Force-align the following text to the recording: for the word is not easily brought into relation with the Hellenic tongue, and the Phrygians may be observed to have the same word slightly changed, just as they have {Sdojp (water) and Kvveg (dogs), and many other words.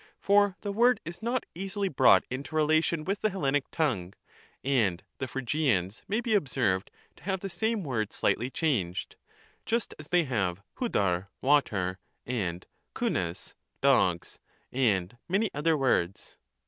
for 0.19 0.55
the 0.61 0.71
word 0.71 0.99
is 1.05 1.21
not 1.21 1.45
easily 1.53 1.87
brought 1.87 2.23
into 2.31 2.55
relation 2.55 3.03
with 3.05 3.21
the 3.21 3.29
Hellenic 3.29 3.69
tongue, 3.69 4.15
and 4.63 5.03
the 5.19 5.27
Phrygians 5.27 6.01
may 6.07 6.21
be 6.21 6.33
observed 6.33 6.89
to 7.17 7.23
have 7.25 7.41
the 7.41 7.51
same 7.51 7.83
word 7.83 8.11
slightly 8.11 8.49
changed, 8.49 9.15
just 9.63 9.93
as 9.99 10.07
they 10.07 10.23
have 10.23 10.63
{Sdojp 10.75 11.27
(water) 11.39 11.99
and 12.25 12.65
Kvveg 12.95 13.53
(dogs), 13.81 14.39
and 14.71 15.19
many 15.29 15.53
other 15.53 15.77
words. 15.77 16.35